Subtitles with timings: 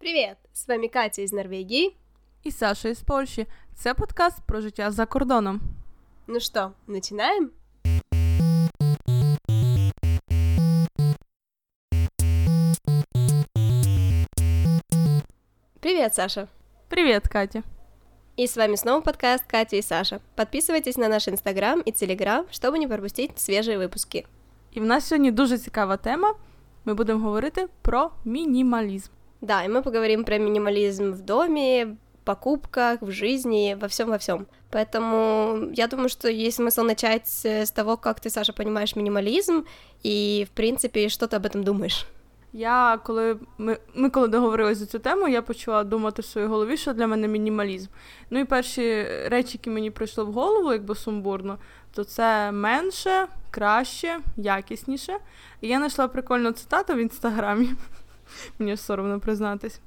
[0.00, 0.36] Привет!
[0.52, 1.96] З вами Катя із Норвегії.
[2.42, 3.46] І Саша із Польщі.
[3.74, 5.60] Це подкаст про життя за кордоном.
[6.26, 7.50] Ну что, начинаем?
[15.80, 16.48] Привет, Саша!
[16.88, 17.62] Привет, Катя!
[18.36, 20.20] И с вами снова подкаст Катя и Саша.
[20.36, 24.24] Подписывайтесь на наш инстаграм и телеграм, чтобы не пропустить свежие выпуски.
[24.72, 26.34] І в нас сьогодні дуже цікава тема.
[26.84, 29.10] Ми будемо говорити про мінімалізм.
[29.40, 34.46] Да, и мы поговорим про минимализм в доме, покупках, в жизни, во всем во всем.
[34.70, 39.64] Поэтому я думаю, что есть смысл начать с того, как ты, Саша, понимаешь минимализм
[40.02, 42.06] и, в принципе, что ты об этом думаешь.
[42.52, 46.76] Я коли ми, ми коли договорилися за цю тему, я почала думати в своїй голові,
[46.76, 47.88] що для мене мінімалізм.
[48.30, 51.58] Ну і перші речі, які мені прийшли в голову, якби сумбурно,
[51.94, 55.18] то це менше, краще, якісніше.
[55.60, 57.68] І я знайшла прикольну цитату в інстаграмі.
[58.59, 59.79] Мені соромно признатись.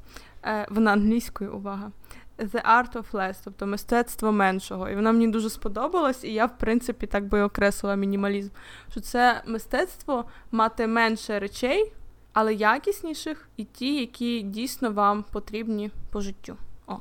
[0.44, 1.92] Е, вона англійською увага.
[2.38, 4.88] The Art of Less, тобто мистецтво меншого.
[4.88, 8.51] І вона мені дуже сподобалась, і я, в принципі, так би окреслила мінімалізм.
[8.90, 11.92] Що це мистецтво мати менше речей,
[12.32, 16.56] але якісніших, і ті, які дійсно вам потрібні по життю.
[16.86, 16.96] О.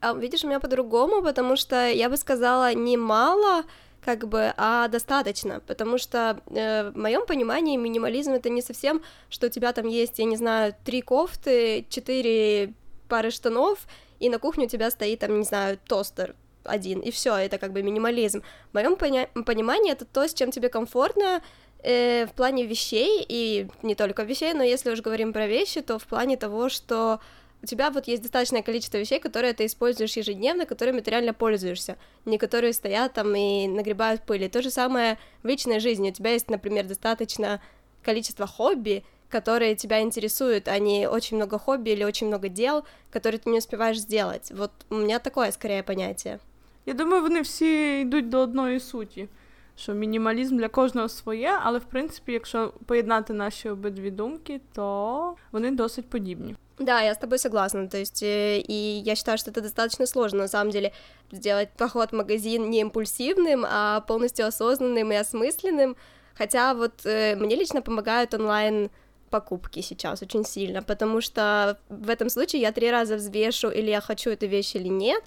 [0.00, 3.64] А, видишь, у меня по-другому, потому что я бы сказала не мало,
[4.04, 9.46] как бы, а достаточно, потому что э, в моем понимании минимализм это не совсем, что
[9.46, 12.74] у тебя там есть, я не знаю, три кофты, четыре
[13.08, 13.86] пары штанов,
[14.20, 17.72] и на кухне у тебя стоит там, не знаю, тостер один, и все, это как
[17.72, 18.42] бы минимализм.
[18.70, 21.42] В моем поня- понимании это то, с чем тебе комфортно,
[21.82, 25.98] э, в плане вещей, и не только вещей, но если уж говорим про вещи, то
[25.98, 27.20] в плане того, что
[27.63, 31.97] у тебя вот есть достаточное количество вещей, которые ты используешь ежедневно, которыми ты реально пользуешься,
[32.25, 34.43] не которые стоят там и нагребают пыль.
[34.43, 36.09] И то же самое в личной жизни.
[36.09, 37.61] У тебя есть, например, достаточно
[38.01, 43.39] количество хобби, которые тебя интересуют, а не очень много хобби или очень много дел, которые
[43.39, 44.51] ты не успеваешь сделать.
[44.51, 46.39] Вот у меня такое скорее понятие.
[46.85, 49.27] Я думаю, вони всі йдуть до одної суті.
[49.75, 55.71] Що мінімалізм для кожного своє, але в принципі, якщо поєднати наші обидві думки, то вони
[55.71, 56.55] досить подібні.
[56.79, 57.87] Да, я с тобой согласна.
[57.87, 60.91] То есть, э, и я считаю, что это достаточно сложно, на самом деле,
[61.31, 65.95] сделать поход в магазин не импульсивным, а полностью осознанным и осмысленным.
[66.37, 68.89] Хотя вот э, мне лично помогают онлайн
[69.29, 74.01] покупки сейчас очень сильно, потому что в этом случае я три раза взвешу, или я
[74.01, 75.23] хочу эту вещь или нет,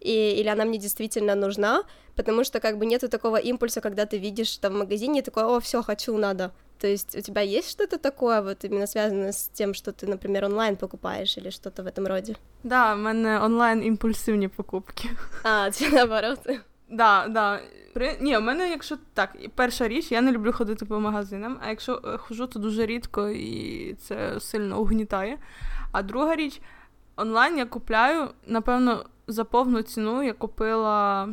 [0.00, 1.84] и, или она мне действительно нужна,
[2.14, 5.44] потому что как бы нету такого импульса, когда ты видишь там в магазине и такой,
[5.44, 6.50] о, все, хочу, надо.
[6.78, 10.44] То есть у тебя есть что-то такое, вот именно связанное с тем, что ты, например,
[10.44, 12.36] онлайн покупаешь или что-то в этом роде?
[12.62, 15.10] Да, в мене онлайн імпульсивні покупки.
[15.42, 16.38] А, тебе наоборот.
[16.90, 17.60] Да, да.
[17.94, 18.16] При...
[18.20, 22.02] Ні, у мене, якщо так, перша річ, я не люблю ходити по магазинам, а якщо
[22.04, 25.38] е, хожу, то дуже рідко і це сильно угнітає.
[25.92, 26.60] А друга річ,
[27.16, 31.29] онлайн я купляю, напевно, за повну ціну я купила.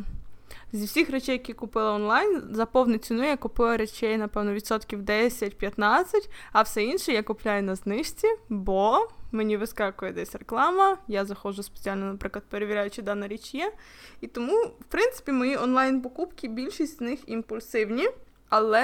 [0.71, 6.05] Зі всіх речей, які купила онлайн, за повну ціну я купила речей, напевно, відсотків 10-15,
[6.51, 12.05] а все інше я купляю на знижці, бо мені вискакує десь реклама, я заходжу спеціально,
[12.05, 13.73] наприклад, перевіряю, чи дана річ є.
[14.21, 18.09] І тому, в принципі, мої онлайн-покупки, більшість з них імпульсивні.
[18.49, 18.81] Але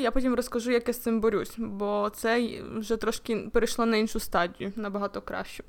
[0.00, 4.20] я потім розкажу, як я з цим борюсь, бо це вже трошки перейшло на іншу
[4.20, 5.64] стадію, набагато кращу.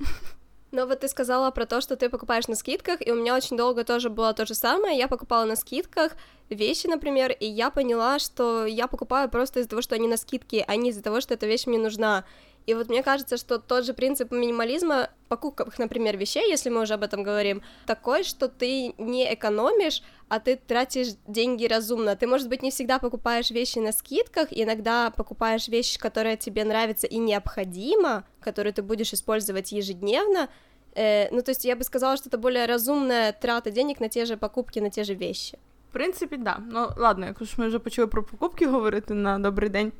[0.70, 3.56] Но вот ты сказала про то, что ты покупаешь на скидках, и у меня очень
[3.56, 4.98] долго тоже было то же самое.
[4.98, 6.12] Я покупала на скидках
[6.50, 10.64] вещи, например, и я поняла, что я покупаю просто из-за того, что они на скидке,
[10.66, 12.24] а не из-за того, что эта вещь мне нужна.
[12.68, 16.82] И вот мне кажется, что тот же принцип минимализма в покупках, например, вещей, если мы
[16.82, 22.14] уже об этом говорим, такой, что ты не экономишь, а ты тратишь деньги разумно.
[22.14, 27.06] Ты, может быть, не всегда покупаешь вещи на скидках, иногда покупаешь вещь, которая тебе нравится
[27.06, 30.50] и необходима, которую ты будешь использовать ежедневно.
[30.94, 34.26] Э, ну, то есть я бы сказала, что это более разумная трата денег на те
[34.26, 35.58] же покупки, на те же вещи.
[35.88, 36.58] В принципі, да.
[36.70, 39.92] Ну ладно, ж ми вже почали про покупки говорити на добрий день.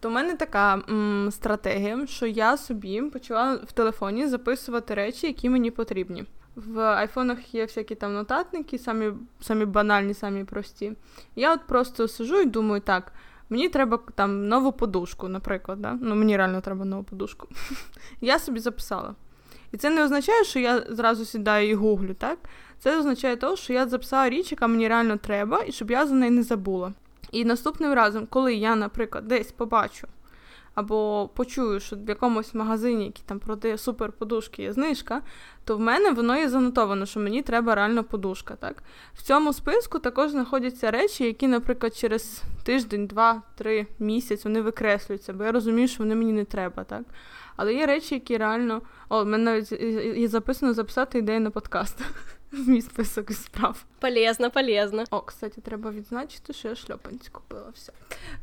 [0.00, 5.50] То в мене така м, стратегія, що я собі почала в телефоні записувати речі, які
[5.50, 6.24] мені потрібні.
[6.56, 10.92] В айфонах є всякі там нотатники, самі самі банальні, самі прості.
[11.36, 13.12] Я от просто сижу і думаю, так,
[13.50, 15.82] мені треба там нову подушку, наприклад.
[15.82, 15.98] Да?
[16.00, 17.48] Ну, мені реально треба нову подушку.
[18.20, 19.14] Я собі записала.
[19.72, 22.38] І це не означає, що я зразу сідаю і гуглю, так?
[22.78, 26.14] Це означає те, що я записала річ, яка мені реально треба, і щоб я за
[26.14, 26.92] неї не забула.
[27.32, 30.08] І наступним разом, коли я, наприклад, десь побачу
[30.74, 35.22] або почую, що в якомусь магазині, який там продає суперподушки, є знижка,
[35.64, 38.56] то в мене воно є занотовано, що мені треба реально подушка.
[38.56, 38.82] Так?
[39.14, 45.32] В цьому списку також знаходяться речі, які, наприклад, через тиждень, два, три місяць вони викреслюються,
[45.32, 46.84] бо я розумію, що вони мені не треба.
[46.84, 47.02] так?
[47.56, 48.82] Але є речі, які реально.
[49.08, 49.72] О, мене навіть
[50.18, 51.98] є записано записати ідею на подкаст.
[52.66, 53.84] Мій список справ.
[54.00, 55.04] Полезно, полезно.
[55.10, 57.72] О, кстати, треба відзначити, що я шльопанці купила.
[57.74, 57.92] Все.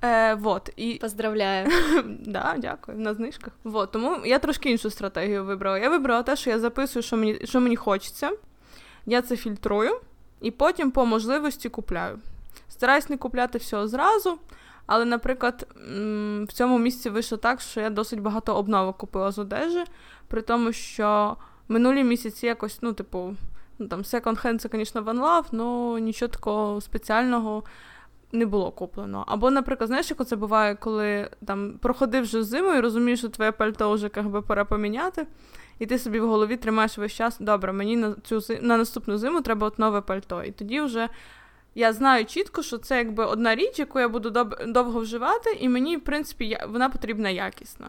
[0.01, 0.94] Е, вот, і...
[0.94, 1.71] Поздравляю.
[2.19, 3.54] да, дякую, на знижках.
[3.63, 5.77] Вот, тому я трошки іншу стратегію вибрала.
[5.77, 8.31] Я вибрала те, що я записую, що мені, що мені хочеться.
[9.06, 10.00] Я це фільтрую
[10.42, 12.19] і потім по можливості купляю.
[12.69, 14.39] Стараюсь не купляти все зразу.
[14.86, 15.68] Але, наприклад,
[16.44, 19.83] в цьому місці вийшло так, що я досить багато обновок купила з одежі,
[20.27, 21.38] при тому, що
[21.68, 23.36] минулі місяці якось, ну, типу,
[23.79, 27.63] ну там секонд-хенд це, звісно, Love, але нічого такого спеціального
[28.31, 29.24] не було куплено.
[29.27, 33.51] Або, наприклад, знаєш, як це буває, коли там проходив вже зиму і розумієш, що твоє
[33.51, 35.27] пальто вже якби, пора поміняти,
[35.79, 39.41] і ти собі в голові тримаєш весь час, добре, мені на цю на наступну зиму
[39.41, 40.44] треба от нове пальто.
[40.44, 41.09] І тоді вже
[41.75, 45.97] я знаю чітко, що це якби одна річ, яку я буду довго вживати, і мені,
[45.97, 47.88] в принципі, вона потрібна якісно.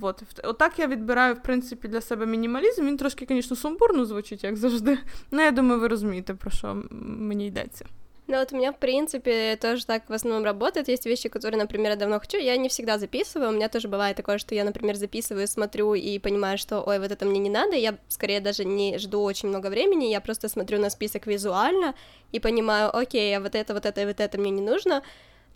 [0.00, 0.22] От.
[0.44, 2.86] Отак я відбираю, в принципі, для себе мінімалізм.
[2.86, 4.98] Він трошки, звісно, сумбурно звучить, як завжди.
[5.30, 7.84] Ну, я думаю, ви розумієте, про що мені йдеться.
[8.26, 10.88] Ну вот у меня, в принципе, тоже так в основном работает.
[10.88, 13.50] Есть вещи, которые, например, я давно хочу, я не всегда записываю.
[13.50, 17.12] У меня тоже бывает такое, что я, например, записываю, смотрю и понимаю, что, ой, вот
[17.12, 17.76] это мне не надо.
[17.76, 21.94] Я, скорее, даже не жду очень много времени, я просто смотрю на список визуально
[22.32, 25.02] и понимаю, окей, а вот это, вот это и вот это мне не нужно.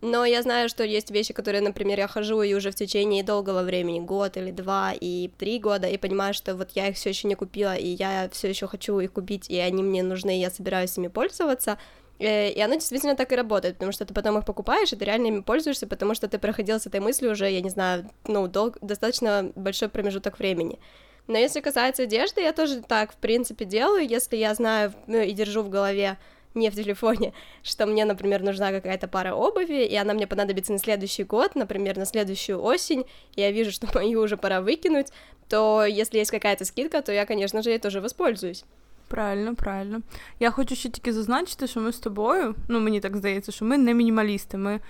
[0.03, 3.63] Но я знаю, что есть вещи, которые, например, я хожу и уже в течение долгого
[3.63, 7.29] времени, год или два и три года, и понимаю, что вот я их все еще
[7.29, 10.50] не купила, и я все еще хочу их купить, и они мне нужны, и я
[10.50, 11.77] собираюсь ими пользоваться.
[12.19, 15.05] Э, и оно действительно так и работает, потому что ты потом их покупаешь, и ты
[15.05, 18.49] реально ими пользуешься, потому что ты проходил с этой мыслью уже, я не знаю, ну,
[18.49, 20.79] дол- достаточно большой промежуток времени.
[21.27, 25.31] Но если касается одежды, я тоже так, в принципе, делаю, если я знаю ну, и
[25.31, 26.17] держу в голове,
[26.55, 27.32] не в телефоне,
[27.62, 31.96] что мне, например, нужна какая-то пара обуви, и она мне понадобится на следующий год, например,
[31.96, 33.05] на следующую осень,
[33.37, 35.12] и я вижу, что мою уже пора выкинуть,
[35.49, 38.64] то если есть какая-то скидка, то я, конечно же, ей тоже воспользуюсь.
[39.08, 40.02] Правильно, правильно.
[40.40, 43.78] Я хочу ще тільки зазначити, що ми з тобою, ну мені так здається, що ми
[43.78, 44.56] не мінімалісти.
[44.56, 44.81] Ми, в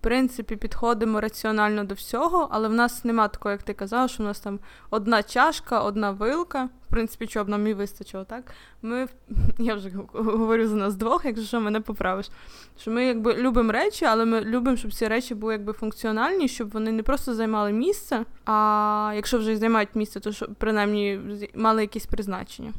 [0.00, 4.26] принципі, підходимо раціонально до всього, але в нас нема такого, як ти казав, що в
[4.26, 4.58] нас там
[4.90, 6.68] одна чашка, одна вилка.
[6.86, 8.44] В принципі, чого б нам і вистачило, так?
[8.82, 9.06] Ми,
[9.58, 12.30] я вже говорю за нас двох, якщо що мене поправиш.
[12.78, 16.70] Що ми якби любимо речі, але ми любимо, щоб ці речі були якби функціональні, щоб
[16.70, 21.20] вони не просто займали місце, а якщо вже займають місце, то щоб принаймні
[21.54, 22.72] мали якісь призначення.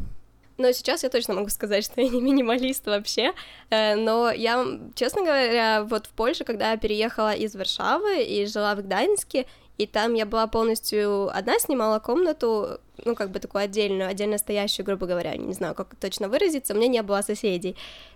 [0.58, 3.34] Но сейчас я точно могу сказать, что я не минималист вообще.
[3.70, 4.66] Э, но я,
[4.96, 9.46] честно говоря, вот в Польше, когда я переехала из Варшавы и жила в Гданьске,
[9.78, 14.86] и там я была полностью одна, снимала комнату, ну, как бы такую отдельную, отдельно стоящую,
[14.86, 17.76] грубо говоря, не знаю, как точно выразиться, у меня не было соседей,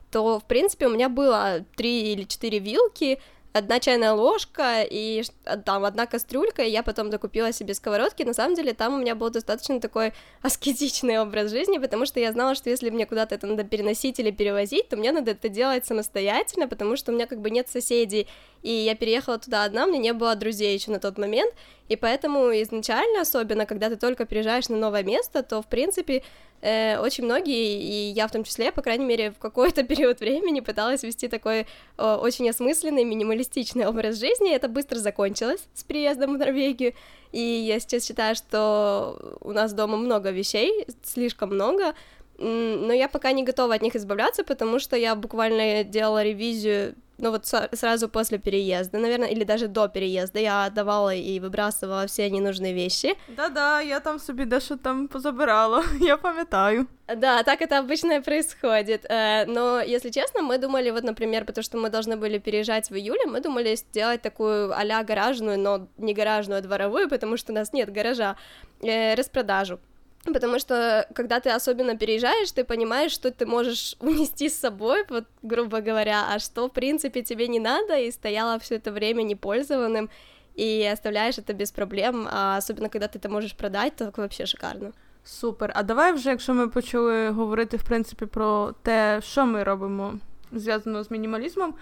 [0.09, 3.19] то, в принципе, у меня было три или четыре вилки,
[3.53, 5.23] одна чайная ложка и
[5.65, 8.23] там одна кастрюлька, и я потом докупила себе сковородки.
[8.23, 12.31] На самом деле там у меня был достаточно такой аскетичный образ жизни, потому что я
[12.31, 15.85] знала, что если мне куда-то это надо переносить или перевозить, то мне надо это делать
[15.85, 18.27] самостоятельно, потому что у меня как бы нет соседей,
[18.61, 21.53] и я переехала туда одна, у меня не было друзей еще на тот момент,
[21.91, 26.23] и поэтому изначально, особенно когда ты только переезжаешь на новое место, то, в принципе,
[26.61, 30.61] э, очень многие, и я в том числе, по крайней мере, в какой-то период времени
[30.61, 31.67] пыталась вести такой
[31.97, 34.55] э, очень осмысленный, минималистичный образ жизни.
[34.55, 36.93] Это быстро закончилось с приездом в Норвегию,
[37.33, 41.93] и я сейчас считаю, что у нас дома много вещей, слишком много,
[42.37, 47.31] но я пока не готова от них избавляться, потому что я буквально делала ревизию ну
[47.31, 52.73] вот сразу после переезда, наверное, или даже до переезда я отдавала и выбрасывала все ненужные
[52.73, 53.15] вещи.
[53.27, 56.87] Да-да, я там себе даже там позабирала, я памятаю.
[57.15, 59.05] Да, так это обычно и происходит.
[59.09, 62.95] Э, но, если честно, мы думали, вот, например, потому что мы должны были переезжать в
[62.95, 67.55] июле, мы думали сделать такую а гаражную, но не гаражную, а дворовую, потому что у
[67.55, 68.35] нас нет гаража,
[68.81, 69.79] э, распродажу.
[70.24, 75.24] Потому что, когда ты особенно переезжаешь, ты понимаешь, что ты можешь унести с собой, вот,
[75.42, 80.10] грубо говоря, а что, в принципе, тебе не надо, и стояло все это время непользованным,
[80.56, 84.92] и оставляешь это без проблем, а особенно, когда ты это можешь продать, то вообще шикарно.
[85.24, 85.72] Супер.
[85.74, 90.18] А давай вже, якщо ми почали говорити, в принципі, про те, що ми робимо
[90.52, 91.74] зв'язано з мінімалізмом,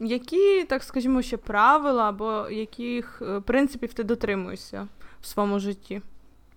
[0.00, 4.88] які, так скажімо, ще правила або яких принципів ти дотримуєшся
[5.20, 6.02] в своєму житті?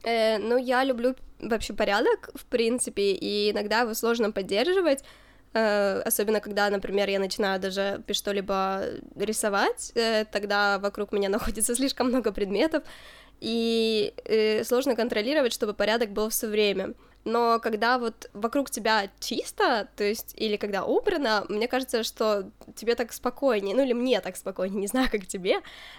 [0.03, 5.05] Э, ну, я люблю вообще порядок, в принципе, и иногда его сложно поддерживать,
[5.53, 8.85] э, особенно когда, например, я начинаю даже что-либо
[9.17, 12.83] рисовать, э, тогда вокруг меня находится слишком много предметов,
[13.41, 16.95] и э, сложно контролировать, чтобы порядок был все время.
[17.25, 22.95] Но когда вот вокруг тебя чисто, то есть, или когда убрано, мне кажется, что тебе
[22.95, 25.57] так спокойнее, ну или мне так спокойнее, не знаю, как тебе,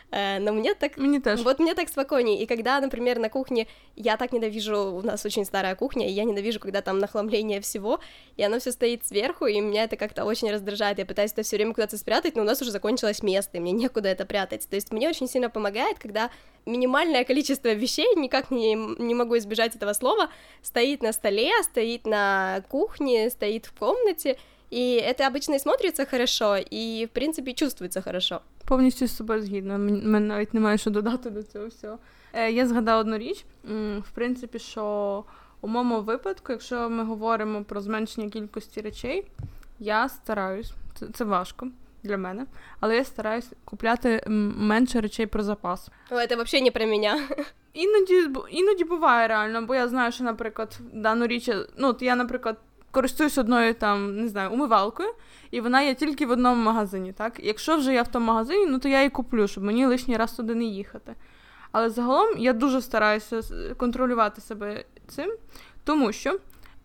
[0.10, 0.98] э, но мне так...
[0.98, 1.44] Мне тоже.
[1.44, 5.46] Вот мне так спокойнее, и когда, например, на кухне, я так ненавижу, у нас очень
[5.46, 8.00] старая кухня, и я ненавижу, когда там нахламление всего,
[8.36, 11.58] и оно все стоит сверху, и меня это как-то очень раздражает, я пытаюсь это все
[11.58, 14.76] время куда-то спрятать, но у нас уже закончилось место, и мне некуда это прятать, то
[14.76, 16.32] есть мне очень сильно помогает, когда
[16.66, 20.30] минимальное количество вещей, никак не, не могу избежать этого слова,
[20.62, 24.36] стоит на столе, стоит на кухне, стоит в комнате,
[24.70, 28.42] і це обычно і смотриться хорошо, і в принципі чувствується хорошо.
[28.66, 29.78] Повністю з собою згідно.
[29.78, 31.98] Мене навіть немає що додати до цього всього.
[32.34, 33.46] Е, Я згадала одну річ,
[34.00, 35.24] в принципі, що
[35.62, 39.26] у моєму випадку, якщо ми говоримо про зменшення кількості речей,
[39.80, 41.68] я стараюсь, це, це важко
[42.04, 42.46] для мене,
[42.80, 45.90] але я стараюсь купляти менше речей про запас.
[46.12, 47.28] О, це взагалі не про мене.
[47.74, 52.58] Іноді іноді буває реально, бо я знаю, що, наприклад, дану річ, ну, от я, наприклад,
[52.92, 55.10] користуюсь одною там, не знаю, умивалкою,
[55.52, 57.14] і вона є тільки в одному магазині.
[57.14, 57.40] так?
[57.44, 60.32] Якщо вже я в тому магазині, ну то я її куплю, щоб мені лишній раз
[60.32, 61.16] туди не їхати.
[61.72, 63.42] Але загалом я дуже стараюся
[63.78, 65.34] контролювати себе цим,
[65.84, 66.40] тому що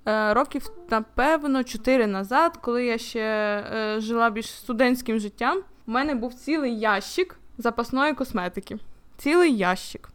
[0.08, 6.14] Е, років, напевно, 4 назад, коли я ще е, жила більш студентським життям, у мене
[6.14, 8.78] був цілий ящик запасної косметики.
[9.18, 10.08] Цілий ящик.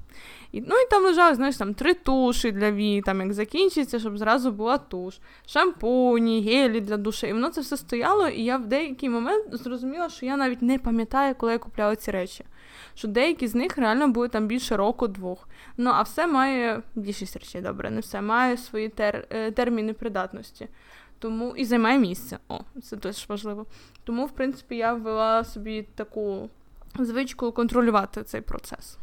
[0.51, 4.17] І, Ну і там лежали, знаєш, там три туші для вій, там як закінчиться, щоб
[4.17, 7.27] зразу була туш, шампуні, гелі для душі.
[7.27, 10.79] І воно це все стояло, і я в деякий момент зрозуміла, що я навіть не
[10.79, 12.45] пам'ятаю, коли я купляла ці речі.
[12.95, 15.47] Що деякі з них реально були там більше року-двох.
[15.77, 19.27] Ну, а все має більшість речей, добре, не все має свої тер...
[19.29, 20.67] Е, терміни придатності.
[21.19, 22.37] Тому і займає місце.
[22.49, 23.65] О, це теж важливо.
[24.03, 26.49] Тому, в принципі, я ввела собі таку
[26.99, 28.97] звичку контролювати цей процес.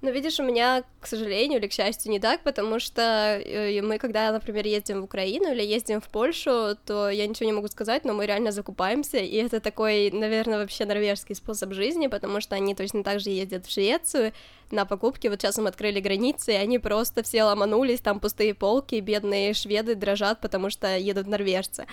[0.00, 3.02] Но видишь, у меня, к сожалению или к счастью, не так, потому что
[3.44, 7.52] э, мы, когда, например, ездим в Украину или ездим в Польшу, то я ничего не
[7.52, 12.40] могу сказать, но мы реально закупаемся, и это такой, наверное, вообще норвежский способ жизни, потому
[12.40, 14.32] что они точно так же ездят в Швецию
[14.70, 19.00] на покупки, вот сейчас им открыли границы, и они просто все ломанулись, там пустые полки,
[19.00, 21.86] бедные шведы дрожат, потому что едут норвежцы.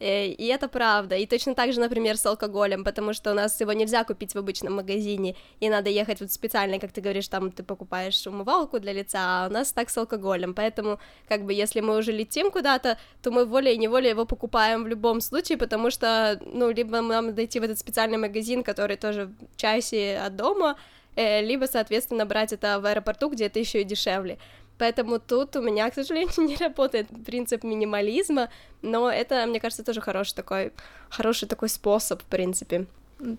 [0.00, 1.16] Э, и это правда.
[1.16, 4.38] И точно так же, например, с алкоголем, потому что у нас его нельзя купить в
[4.38, 8.92] обычном магазине, и надо ехать вот специально, как ты говоришь, там ты покупаешь умывалку для
[8.92, 10.54] лица, а у нас так с алкоголем.
[10.54, 10.98] Поэтому,
[11.28, 15.58] как бы, если мы уже летим куда-то, то мы волей-неволей его покупаем в любом случае,
[15.58, 20.36] потому что, ну, либо нам дойти в этот специальный магазин, который тоже в часе от
[20.36, 20.76] дома,
[21.16, 24.38] э, либо, соответственно, брать это в аэропорту, где это еще и дешевле.
[24.77, 28.49] Поэтому тут у меня, к сожалению, не работает принцип минимализма,
[28.81, 30.71] но это, мне кажется, тоже хороший такой,
[31.09, 32.85] хороший такой способ, в принципе.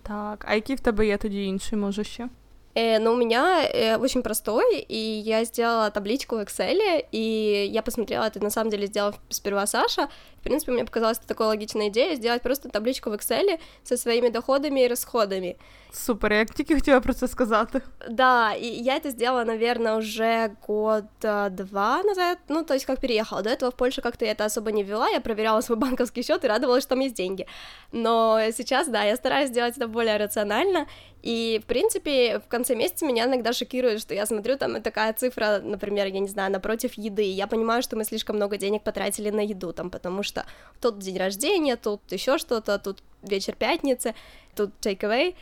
[0.03, 2.29] Так, а які в тебе є тоді інші, може ще?
[2.78, 7.82] Э, но у меня э, очень простой, и я сделала табличку в Excel, и я
[7.82, 10.08] посмотрела, это на самом деле сделала сперва Саша.
[10.38, 14.84] В принципе, мне показалась такая логичная идея сделать просто табличку в Excel со своими доходами
[14.84, 15.56] и расходами.
[15.92, 17.80] Супер, я тільки хотела про це сказати.
[18.10, 21.04] Да, и я это сделала, наверное, уже год
[21.50, 23.42] два назад, ну, то есть как переехала.
[23.42, 26.44] До этого в Польше как-то я это особо не вела, я проверяла свой банковский счет
[26.44, 27.46] и радовалась, что там есть деньги.
[27.92, 30.86] Но сейчас, да, я стараюсь сделать это более рационально,
[31.22, 35.60] и, в принципе, в конце месяца меня иногда шокирует, что я смотрю, там такая цифра,
[35.62, 39.30] например, я не знаю, напротив еды, и я понимаю, что мы слишком много денег потратили
[39.30, 40.46] на еду, там, потому что
[40.80, 44.14] тут день рождения, тут еще что-то, тут вечер пятницы,
[44.54, 45.34] тут take away,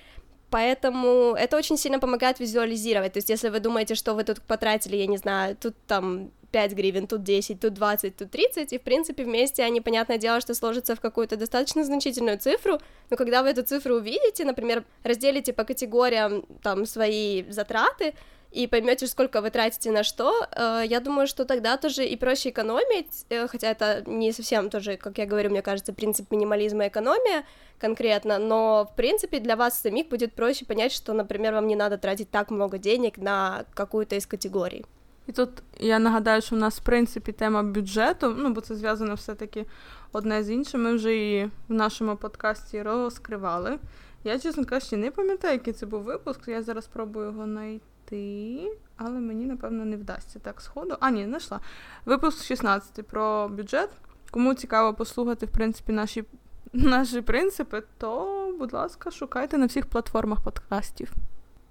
[0.48, 3.12] Поэтому это очень сильно помогает визуализировать.
[3.12, 6.72] То есть, если вы думаете, что вы тут потратили, я не знаю, тут там 5
[6.72, 10.54] гривен, тут 10, тут 20, тут 30, и, в принципе, вместе они, понятное дело, что
[10.54, 15.64] сложатся в какую-то достаточно значительную цифру, но когда вы эту цифру увидите, например, разделите по
[15.64, 18.14] категориям там свои затраты,
[18.52, 22.50] и поймете, сколько вы тратите на что, э, я думаю, что тогда тоже и проще
[22.50, 27.44] экономить, э, хотя это не совсем тоже, как я говорю, мне кажется, принцип минимализма экономия
[27.78, 31.98] конкретно, но, в принципе, для вас самих будет проще понять, что, например, вам не надо
[31.98, 34.86] тратить так много денег на какую-то из категорий.
[35.26, 39.14] І тут я нагадаю, що у нас в принципі тема бюджету, ну бо це зв'язано
[39.14, 39.66] все-таки
[40.12, 40.82] одне з іншим.
[40.82, 43.78] Ми вже її в нашому подкасті розкривали.
[44.24, 46.48] Я, чесно кажучи, не пам'ятаю, який це був випуск.
[46.48, 50.96] Я зараз спробую його знайти, але мені, напевно, не вдасться так сходу.
[51.00, 51.60] А, ні, знайшла.
[52.04, 53.90] Випуск 16 про бюджет.
[54.30, 56.24] Кому цікаво послухати, в принципі, наші
[56.72, 61.12] наші принципи, то, будь ласка, шукайте на всіх платформах подкастів.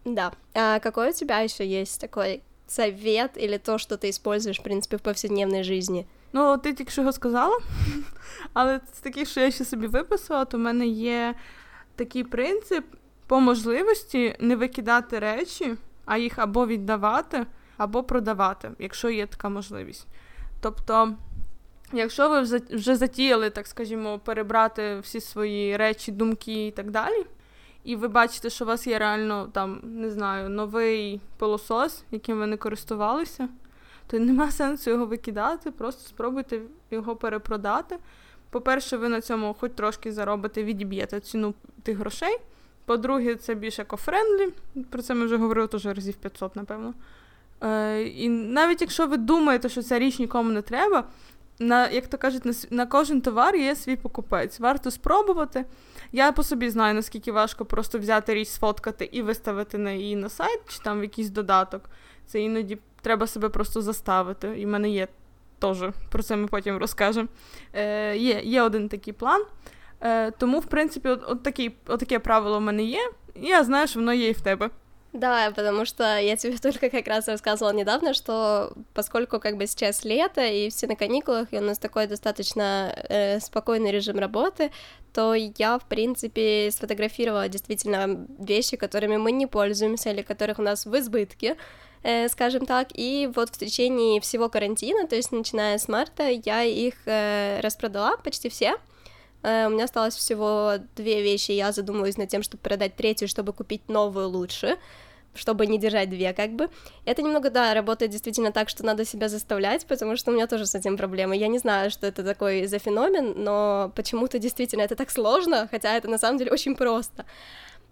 [0.05, 0.31] Да.
[0.53, 4.97] А какой у тебя еще есть такой совет или то, что ты используешь, в принципе,
[4.97, 6.05] в повседневной жизни?
[6.33, 7.59] Ну, ти тільки що його сказала,
[8.53, 11.35] але з таких, що я ще собі виписала, то в мене є
[11.95, 12.85] такий принцип
[13.27, 17.45] по можливості не викидати речі, а їх або віддавати,
[17.77, 20.07] або продавати, якщо є така можливість.
[20.61, 21.15] Тобто
[21.93, 27.25] Якщо ви вже затіяли, так скажімо, перебрати всі свої речі, думки і так далі,
[27.85, 32.47] і ви бачите, що у вас є реально там, не знаю, новий пилосос, яким ви
[32.47, 33.49] не користувалися,
[34.07, 36.61] то нема сенсу його викидати, просто спробуйте
[36.91, 37.97] його перепродати.
[38.49, 42.37] По-перше, ви на цьому хоч трошки заробите, відіб'єте ціну тих грошей.
[42.85, 44.49] По-друге, це більш екофрендлі,
[44.89, 46.93] про це ми вже говорили теж разів 500, напевно.
[47.61, 51.03] Е, І навіть якщо ви думаєте, що ця річ нікому не треба,
[51.59, 54.59] на, як то кажуть, на, на кожен товар є свій покупець.
[54.59, 55.65] Варто спробувати.
[56.11, 60.29] Я по собі знаю, наскільки важко просто взяти річ, сфоткати і виставити на її на
[60.29, 61.89] сайт, чи там в якийсь додаток.
[62.25, 64.47] Це іноді треба себе просто заставити.
[64.47, 65.07] І в мене є
[65.59, 65.77] теж,
[66.11, 67.27] про це ми потім розкажемо.
[67.73, 69.45] Е, Є є один такий план.
[70.01, 73.63] Е, Тому, в принципі, от, от, такий, от таке правило в мене є, і я
[73.63, 74.69] знаю, що воно є і в тебе.
[75.15, 80.03] Да, потому что я тебе только как раз рассказывала недавно, что поскольку как бы сейчас
[80.03, 84.71] лето и все на каникулах, и у нас такой достаточно э, спокойный режим работы,
[85.13, 90.85] то я, в принципе, сфотографировала действительно вещи, которыми мы не пользуемся или которых у нас
[90.85, 91.55] в избытке,
[92.03, 96.63] э, скажем так, и вот в течение всего карантина, то есть начиная с марта, я
[96.63, 98.75] их э, распродала почти все,
[99.67, 103.87] у меня осталось всего две вещи, я задумываюсь над тем, чтобы продать третью, чтобы купить
[103.89, 104.77] новую лучше,
[105.35, 106.69] чтобы не держать две, как бы.
[107.05, 110.65] Это немного, да, работает действительно так, что надо себя заставлять, потому что у меня тоже
[110.65, 111.37] с этим проблемы.
[111.37, 115.95] Я не знаю, что это такой за феномен, но почему-то действительно это так сложно, хотя
[115.95, 117.25] это на самом деле очень просто.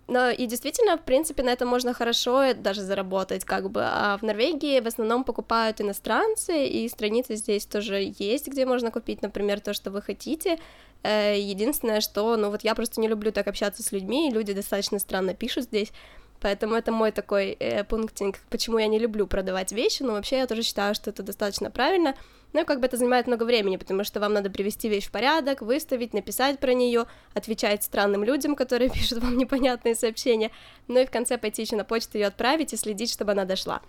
[0.08, 3.82] Но и действительно, в принципе, на этом можно хорошо даже заработать, как бы.
[3.84, 9.22] А в Норвегии в основном покупают иностранцы, и страницы здесь тоже есть, где можно купить,
[9.22, 10.60] например, то, что вы хотите.
[11.04, 14.54] Э, единственное, что, ну вот я просто не люблю так общаться с людьми, и люди
[14.54, 15.94] достаточно странно пишут здесь.
[16.42, 20.48] Поэтому это мой такой э, пунктинг, почему я не люблю продавать вещи, но вообще я
[20.48, 22.16] тоже считаю, что это достаточно правильно.
[22.54, 25.12] Ну и как бы это занимает много времени, потому что вам надо привести вещь в
[25.12, 30.52] порядок, выставить, написать про нее, отвечать странным людям, которые пишут вам непонятные сообщения,
[30.88, 33.82] ну и в конце пойти еще на почту ее отправить и следить, чтобы она дошла.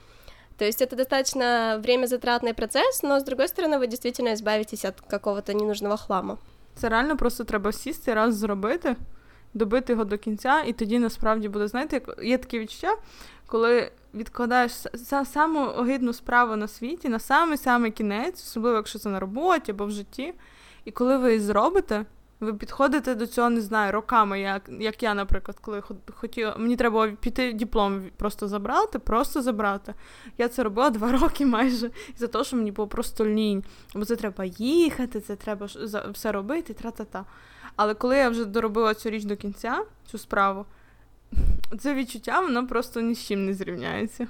[0.57, 5.01] То есть это достаточно время затратный процесс, но с другой стороны вы действительно избавитесь от
[5.01, 6.39] какого-то ненужного хлама.
[6.77, 8.97] Це реально просто треба сісти раз зробити,
[9.55, 12.97] добити його до кінця, і тоді насправді буде, знаєте, є таке відчуття,
[13.47, 14.73] коли відкладаєш
[15.25, 19.91] саму огидну справу на світі, на самий-самий кінець, особливо якщо це на роботі або в
[19.91, 20.35] житті.
[20.85, 22.05] І коли ви її зробите,
[22.41, 25.83] ви підходите до цього, не знаю, роками, як як я, наприклад, коли
[26.15, 29.95] хотіла, мені треба було піти диплом просто забрати, просто забрати.
[30.39, 33.65] Я це робила два роки майже, за те, що мені було просто лінь.
[33.95, 35.69] Бо це треба їхати, це треба
[36.13, 37.25] все робити, тра-та-та.
[37.76, 40.66] Але коли я вже доробила цю річ до кінця, цю справу,
[41.80, 44.28] це відчуття, воно просто ні з чим не зрівняється.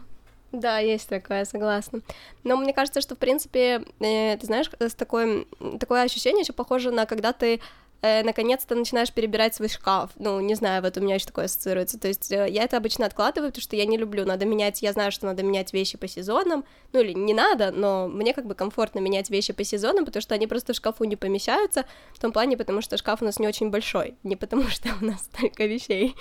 [0.51, 2.01] Да, есть такое, согласна.
[2.43, 5.45] Но мне кажется, что, в принципе, э, ты знаешь, с такое,
[5.79, 7.59] такое ощущение еще похоже на когда ты
[8.04, 10.10] э, наконец-то начинаешь перебирать свой шкаф.
[10.16, 11.98] Ну, не знаю, вот у меня еще такое ассоциируется.
[11.98, 14.26] То есть э, я это обычно откладываю, потому что я не люблю.
[14.26, 16.64] Надо менять, я знаю, что надо менять вещи по сезонам.
[16.92, 20.34] Ну, или не надо, но мне как бы комфортно менять вещи по сезонам, потому что
[20.34, 21.86] они просто в шкафу не помещаются.
[22.12, 24.16] В том плане, потому что шкаф у нас не очень большой.
[24.22, 26.14] Не потому что у нас столько вещей.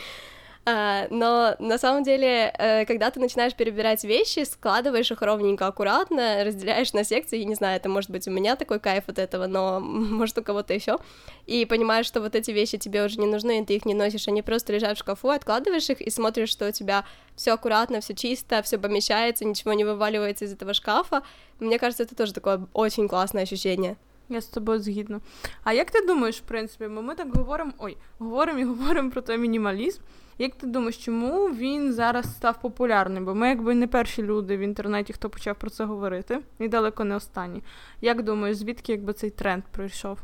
[0.70, 6.44] А, но на самом деле, э, когда ты начинаешь перебирать вещи, складываешь их ровненько, аккуратно,
[6.44, 9.46] разделяешь на секции, я не знаю, это может быть у меня такой кайф от этого,
[9.46, 10.98] но может у кого-то еще,
[11.46, 14.28] и понимаешь, что вот эти вещи тебе уже не нужны, и ты их не носишь,
[14.28, 18.14] они просто лежат в шкафу, откладываешь их и смотришь, что у тебя все аккуратно, все
[18.14, 21.22] чисто, все помещается, ничего не вываливается из этого шкафа.
[21.60, 23.96] Мне кажется, это тоже такое очень классное ощущение.
[24.28, 25.20] Я з тобою згідна.
[25.64, 29.22] А як ти думаєш, в принципі, бо ми так говоримо, ой, говоримо і говоримо про
[29.22, 30.00] той мінімалізм.
[30.38, 33.24] Як ти думаєш, чому він зараз став популярним?
[33.24, 37.04] Бо ми якби не перші люди в інтернеті, хто почав про це говорити, і далеко
[37.04, 37.62] не останні.
[38.00, 40.18] Як думаєш, звідки якби цей тренд прийшов?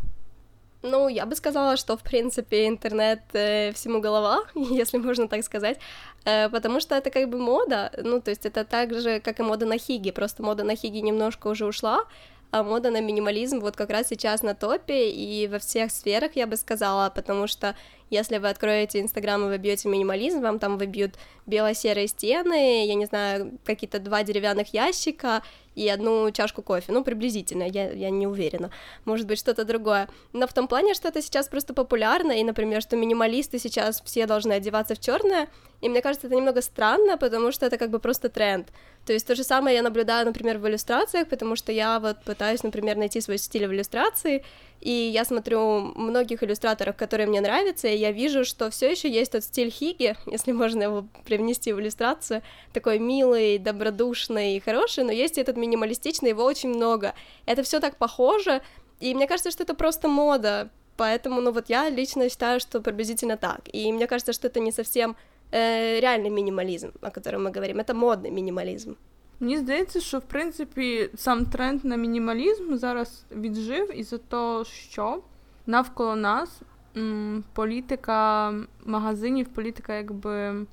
[0.87, 5.81] Ну, я бы сказала, что, в принципе, интернет э, всему голова, если можно так сказать,
[6.27, 9.43] э, потому что это как бы мода, ну, то есть это так же, как и
[9.43, 12.05] мода на хиги, просто мода на хиги немножко уже ушла,
[12.52, 16.48] а мода на минимализм вот как раз сейчас на топе и во всех сферах, я
[16.48, 17.76] бы сказала, потому что
[18.10, 23.60] если вы откроете Инстаграм и выбьете минимализм, вам там выбьют бело-серые стены, я не знаю,
[23.66, 25.44] какие-то два деревянных ящика
[25.80, 26.92] и одну чашку кофе.
[26.92, 28.70] Ну, приблизительно, я, я не уверена.
[29.06, 30.10] Может быть, что-то другое.
[30.34, 34.26] Но в том плане, что это сейчас просто популярно, и, например, что минималисты сейчас все
[34.26, 35.48] должны одеваться в черное,
[35.80, 38.68] и мне кажется, это немного странно, потому что это как бы просто тренд.
[39.06, 42.64] То есть то же самое я наблюдаю, например, в иллюстрациях, потому что я вот пытаюсь,
[42.64, 44.44] например, найти свой стиль в иллюстрации,
[44.82, 49.34] и я смотрю многих иллюстраторов, которые мне нравятся, и я вижу, что все еще есть
[49.34, 52.42] тот стиль Хиги, если можно его привнести в иллюстрацию,
[52.74, 57.14] такой милый, добродушный и хороший, но есть и этот минималистичный, его очень много.
[57.46, 58.62] Это все так похоже,
[59.02, 63.38] И мне кажется, что это просто мода, поэтому, ну вот я лично считаю, что приблизительно
[63.38, 63.62] так.
[63.72, 65.16] И мне кажется, что это не совсем
[65.52, 68.98] э, реальный минимализм, о котором мы говорим, это модный минимализм.
[69.40, 75.22] Мені здається, що в принципі сам тренд на мінімалізм зараз віджив із-за того, що
[75.66, 76.62] навколо нас
[76.98, 78.54] м, політика
[78.86, 80.66] магазинів, політика, якби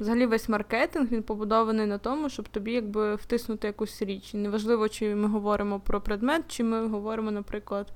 [0.00, 4.34] взагалі весь маркетинг він побудований на тому, щоб тобі якби втиснути якусь річ.
[4.34, 7.92] І неважливо, чи ми говоримо про предмет, чи ми говоримо, наприклад,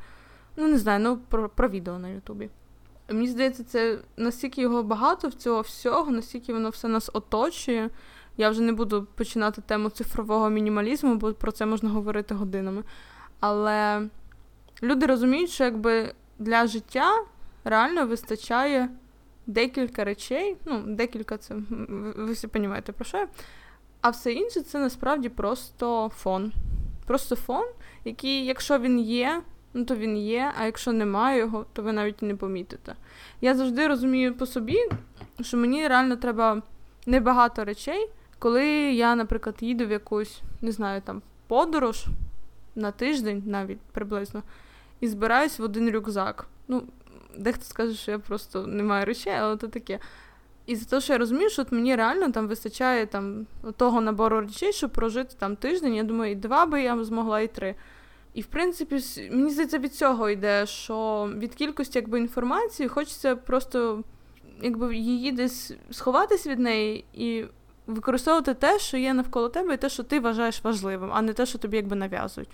[0.57, 2.51] ну не знаю, ну про, про відео на Ютубі.
[3.09, 7.91] Мені здається, це настільки його багато в цього всього, настільки воно все нас оточує.
[8.37, 12.83] Я вже не буду починати тему цифрового мінімалізму, бо про це можна говорити годинами.
[13.41, 14.09] Але
[14.83, 17.25] люди розуміють, що якби для життя
[17.65, 18.89] реально вистачає
[19.47, 20.57] декілька речей.
[20.65, 21.55] Ну, декілька це
[22.17, 23.29] ви всі розумієте, про що я.
[24.01, 26.53] А все інше це насправді просто фон.
[27.07, 27.67] Просто фон,
[28.05, 29.43] який, якщо він є,
[29.75, 32.95] ну то він є, а якщо немає його, то ви навіть не помітите.
[33.41, 34.79] Я завжди розумію по собі,
[35.41, 36.63] що мені реально треба
[37.07, 38.11] небагато речей,
[38.45, 42.07] коли я, наприклад, їду в якусь, не знаю, там подорож
[42.75, 44.43] на тиждень навіть приблизно,
[45.01, 46.47] і збираюсь в один рюкзак.
[46.69, 46.83] Ну,
[47.37, 49.99] дехто скаже, що я просто не маю речей, але то таке.
[50.67, 54.41] І за те, що я розумію, що от мені реально там вистачає там того набору
[54.41, 55.95] речей, щоб прожити там тиждень.
[55.95, 57.75] Я думаю, і два би я змогла, і три.
[58.35, 64.03] І в принципі, мені здається, від цього йде, що від кількості якби інформації хочеться просто
[64.63, 67.45] якби її десь сховатись від неї і
[67.88, 71.46] використовувати те, що є навколо тебе, і те, що ти вважаєш важливим, а не те,
[71.46, 72.50] що тобі якби нав'язують.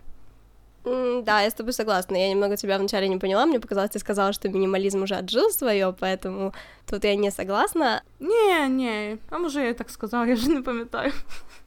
[0.84, 2.16] Да, я с тобой согласна.
[2.16, 3.46] Я немного тебя вначале не поняла.
[3.46, 6.54] Мне показалось, ты сказала, что минимализм уже отжил свое, поэтому
[6.88, 8.02] тут я не согласна.
[8.18, 11.12] Не, не, а може я так сказала, я же не пам'ятаю.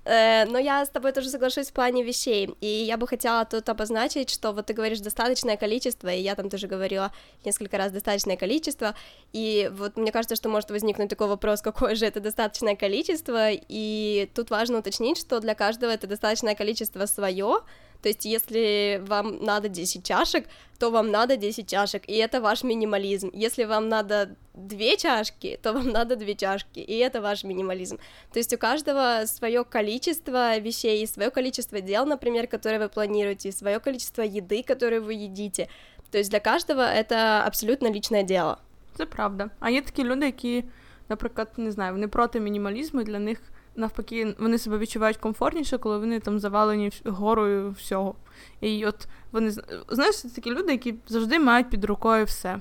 [0.06, 3.70] Э, но я с тобой тоже соглашусь в плане вещей, и я бы хотела тут
[3.70, 7.14] обозначить, что вот ты говоришь достаточное количество, и я там тоже говорила
[7.46, 8.96] несколько раз достаточное количество,
[9.32, 14.30] и вот мне кажется, что может возникнуть такой вопрос, какое же это достаточное количество, и
[14.36, 17.62] тут важно уточнить, что для каждого это достаточное количество свое,
[18.03, 20.45] то есть, если вам надо 10 чашек,
[20.79, 23.31] то вам надо 10 чашек, и это ваш минимализм.
[23.35, 27.99] Если вам надо две чашки, то вам надо две чашки, и это ваш минимализм.
[28.33, 33.81] То есть у каждого свое количество вещей, свое количество дел, например, которые вы планируете, свое
[33.81, 35.69] количество еды, которую вы едите.
[36.13, 38.59] То есть для каждого это абсолютно личное дело.
[38.97, 39.51] Це правда.
[39.61, 40.65] А є такі люди, які,
[41.09, 43.41] наприклад, не знаю, вони проти мінімалізму, для них
[43.77, 48.15] навпаки, вони себе відчувають комфортніше, коли вони там завалені горою всього.
[48.61, 49.51] І от вони
[49.89, 52.59] знаєш, це такі люди, які завжди мають під рукою все.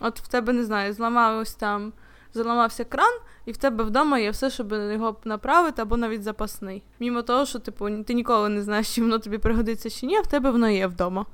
[0.00, 1.92] От в тебе, не знаю, зламався там,
[2.34, 3.12] заламався кран,
[3.46, 6.82] і в тебе вдома є все, щоб його направити, або навіть запасний.
[7.00, 10.20] Мімо того, що типу, ти ніколи не знаєш, чи воно тобі пригодиться чи ні, а
[10.20, 11.26] в тебе воно є вдома.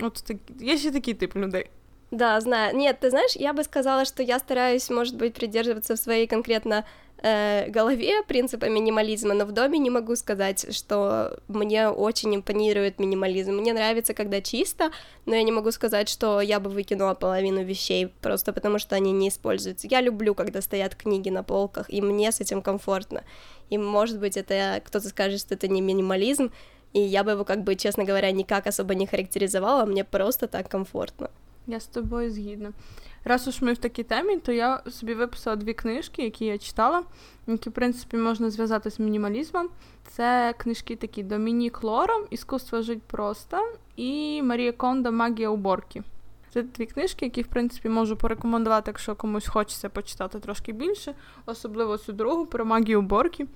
[0.00, 1.70] От так, є ще такий тип людей.
[2.10, 2.76] Да, знаю.
[2.76, 6.84] Нет, ты знаешь, я бы сказала, что я стараюсь, может быть, придерживаться в своей конкретно
[7.21, 13.53] э, голове принципа минимализма, но в доме не могу сказать, что мне очень импонирует минимализм.
[13.53, 14.91] Мне нравится, когда чисто,
[15.25, 19.11] но я не могу сказать, что я бы выкинула половину вещей, просто потому что они
[19.11, 19.87] не используются.
[19.89, 23.23] Я люблю, когда стоят книги на полках, и мне с этим комфортно.
[23.69, 26.51] И, может быть, это кто-то скажет, что это не минимализм,
[26.93, 30.69] и я бы его, как бы, честно говоря, никак особо не характеризовала, мне просто так
[30.69, 31.29] комфортно.
[31.67, 32.73] Я з тобою згідна.
[33.23, 37.03] Раз уж ми в такій темі, то я собі виписала дві книжки, які я читала,
[37.47, 39.69] які, в принципі, можна зв'язати з мінімалізмом.
[40.07, 46.03] Це книжки такі Домінік Лором Іскусство жить просто і Марія Кондо Магія уборки.
[46.53, 51.13] Це дві книжки, які, в принципі, можу порекомендувати, якщо комусь хочеться почитати трошки більше,
[51.45, 53.47] особливо цю другу про магію уборки.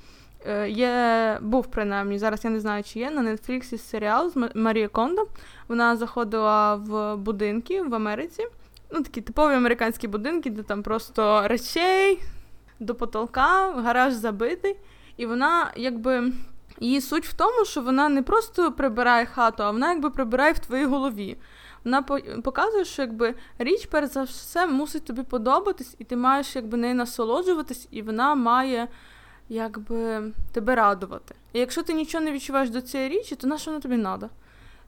[0.45, 4.88] Е, є, був принаймні, зараз я не знаю, чи є на Нетфліксі серіал з Марія
[4.88, 5.27] Кондо.
[5.67, 8.47] Вона заходила в будинки в Америці.
[8.91, 12.19] Ну, такі типові американські будинки, де там просто речей
[12.80, 14.75] до потолка, гараж забитий.
[15.17, 16.32] І вона, якби,
[16.80, 20.60] її суть в тому, що вона не просто прибирає хату, а вона якби прибирає в
[20.60, 21.38] твоїй голові.
[21.84, 22.01] Вона
[22.43, 26.95] показує, що якби річ, перш за все, мусить тобі подобатись, і ти маєш якби нею
[26.95, 28.88] насолоджуватись, і вона має
[29.51, 31.35] якби тебе радувати.
[31.53, 34.29] І якщо ти нічого не відчуваєш до цієї річі, то на що вона тобі треба?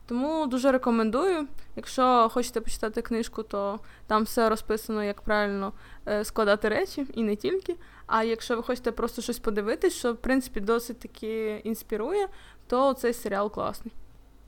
[0.06, 1.48] Тому дуже рекомендую.
[1.76, 5.74] Якщо хочете почитати книжку, то там все розписано, як правильно
[6.08, 7.76] е, складати речі, і не тільки.
[8.08, 12.28] А якщо ви хочете просто щось подивитись, що в принципі досить таки інспірує,
[12.68, 13.94] то цей серіал класний.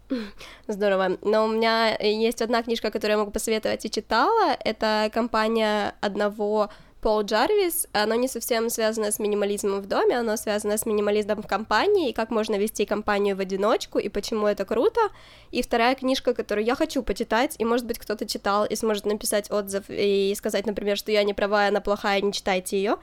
[0.68, 1.18] Здорово.
[1.22, 4.58] Но у меня есть одна книжка, которую я могу посоветовать и читала.
[4.66, 6.70] Это компания одного
[7.06, 11.48] Пол Джарвис, оно не совсем связано с минимализмом в доме, оно связано с минимализмом в
[11.48, 15.00] компании, и как можно вести компанию в одиночку, и почему это круто.
[15.52, 19.52] И вторая книжка, которую я хочу почитать, и, может быть, кто-то читал и сможет написать
[19.52, 22.98] отзыв и сказать, например, что я не права, она плохая, не читайте ее.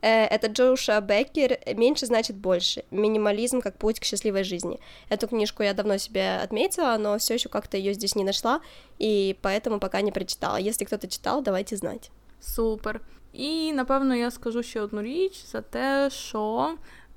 [0.00, 2.84] Э, это Джоуша Беккер «Меньше значит больше.
[2.92, 4.78] Минимализм как путь к счастливой жизни».
[5.08, 8.60] Эту книжку я давно себе отметила, но все еще как-то ее здесь не нашла,
[9.00, 10.54] и поэтому пока не прочитала.
[10.54, 12.12] Если кто-то читал, давайте знать.
[12.40, 13.02] Супер.
[13.32, 16.74] І напевно я скажу ще одну річ за те, що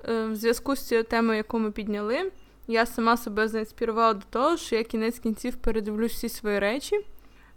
[0.10, 2.32] е, в зв'язку з цією темою, яку ми підняли,
[2.68, 7.06] я сама себе заінспірувала до того, що я кінець кінців передивлюсь всі свої речі.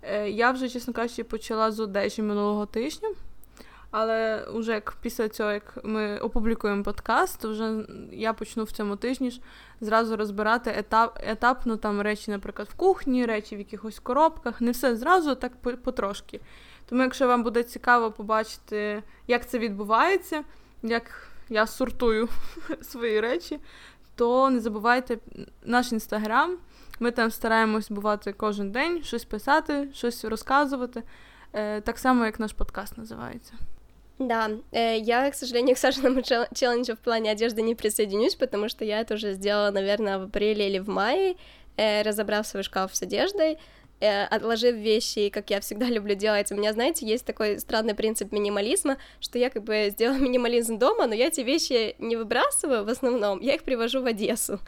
[0.02, 3.08] Е, я вже, чесно кажучи, почала з одежі минулого тижня.
[3.90, 8.96] Але вже як після цього, як ми опублікуємо подкаст, то вже я почну в цьому
[8.96, 9.40] тижні ж
[9.80, 14.60] зразу розбирати етап, етапно там речі, наприклад, в кухні, речі в якихось коробках.
[14.60, 16.40] Не все зразу, так потрошки.
[16.89, 20.43] Тому, якщо вам буде цікаво побачити, як це відбувається,
[20.83, 22.29] як я сортую
[22.81, 23.59] свої речі,
[24.15, 25.17] то не забувайте
[25.63, 26.57] наш інстаграм.
[26.99, 31.03] Ми там стараємось бувати кожен день, щось писати, щось розказувати.
[31.53, 33.53] Е, так само, як наш подкаст називається.
[34.19, 36.21] Да, э, я, к сожалению, к Сашиному
[36.53, 40.67] челленджу в плане одежды не присоединюсь, потому что я это уже сделала, наверное, в апреле
[40.67, 41.35] или в мае,
[41.77, 43.57] э, разобрав свой шкаф с одеждой, Э,
[44.01, 46.51] отложив вещи, как я всегда люблю делать.
[46.51, 51.07] У меня, знаете, есть такой странный принцип минимализма, что я как бы сделала минимализм дома,
[51.07, 54.59] но я эти вещи не выбрасываю в основном, я их привожу в Одессу.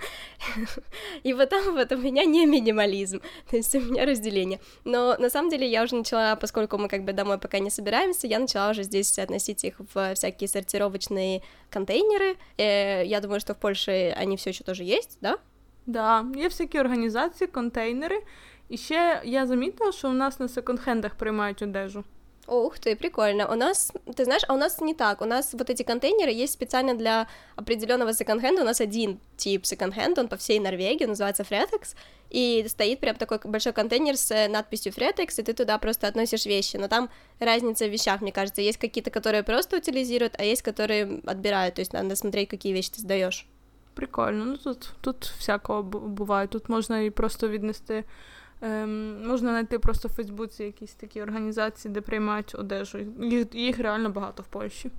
[1.23, 4.59] И вот там вот у меня не минимализм, то есть у меня разделение.
[4.85, 8.27] Но на самом деле я уже начала, поскольку мы как бы домой пока не собираемся,
[8.27, 12.37] я начала уже здесь относить их в всякие сортировочные контейнеры.
[12.57, 15.37] Э, я думаю, что в Польше они все еще тоже есть, да?
[15.85, 18.21] Да, є всякі організації, контейнери,
[18.69, 22.03] І ще я замітила, що у нас на секонд-хендах приймають одежу.
[22.47, 23.49] Ух ты, прикольно.
[23.51, 25.21] У нас, ты знаешь, а у нас не так.
[25.21, 28.63] У нас вот эти контейнеры есть специально для определенного секонд-хенда.
[28.63, 31.95] У нас один тип секонд-хенда, он по всей Норвегии, называется Fretex,
[32.29, 36.75] и стоит прям такой большой контейнер с надписью Fretex, и ты туда просто относишь вещи.
[36.75, 38.61] Но там разница в вещах, мне кажется.
[38.61, 41.75] Есть какие-то, которые просто утилизируют, а есть, которые отбирают.
[41.75, 43.47] То есть надо смотреть, какие вещи ты сдаешь.
[43.93, 44.45] Прикольно.
[44.45, 46.47] Ну тут, тут всякого буває.
[46.47, 48.03] Тут можна і просто віднести
[48.61, 52.99] Ем, Можна знайти просто в Фейсбуці якісь такі організації, де приймають одежу.
[53.21, 54.91] Їх, їх реально багато в Польщі.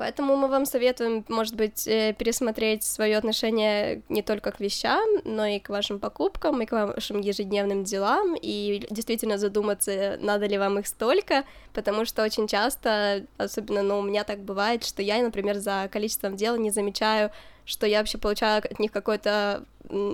[0.00, 5.44] Поэтому мы вам советуем, может быть, э, пересмотреть свое отношение не только к вещам, но
[5.44, 10.78] и к вашим покупкам, и к вашим ежедневным делам, и действительно задуматься, надо ли вам
[10.78, 11.44] их столько,
[11.74, 16.34] потому что очень часто, особенно ну, у меня так бывает, что я, например, за количеством
[16.34, 17.30] дел не замечаю,
[17.64, 19.64] что я вообще получаю от них какое-то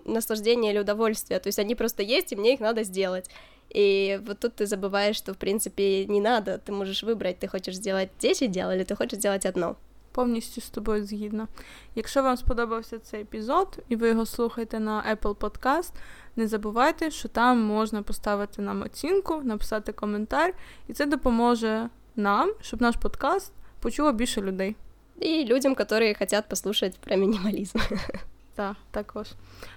[0.04, 3.30] наслаждение или удовольствие, то есть они просто есть, и мне их надо сделать.
[3.70, 7.76] И вот тут ты забываешь, что, в принципе, не надо, ты можешь выбрать, ты хочешь
[7.76, 9.76] сделать 10 дел, или ты хочешь сделать одно.
[10.12, 11.48] Повністю з тобою згідно.
[11.94, 15.92] Якщо вам сподобався цей епізод і ви його слухаєте на Apple Podcast,
[16.36, 20.54] не забувайте, що там можна поставити нам оцінку, написати коментар,
[20.88, 24.76] і це допоможе нам, щоб наш подкаст почуло більше людей.
[25.20, 27.78] І людям, які хочуть послухати про мінімалізм.
[28.54, 29.26] Так, також.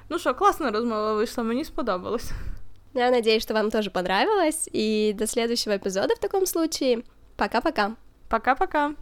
[0.09, 2.31] Ну що, класна розмова вийшла, мені сподобалось.
[2.93, 4.69] Я надеюсь, что вам тоже понравилось.
[4.73, 7.03] И до следующего эпизода в таком случае.
[7.37, 7.95] Пока-пока.
[8.29, 8.93] Пока-пока.